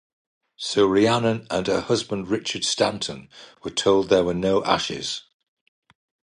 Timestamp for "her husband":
1.67-2.29